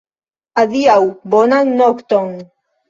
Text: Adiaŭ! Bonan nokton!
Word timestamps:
Adiaŭ! 0.61 0.97
Bonan 1.37 1.73
nokton! 1.85 2.37